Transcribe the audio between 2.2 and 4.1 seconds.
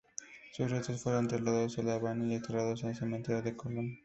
y enterrados en el Cementerio de Colón.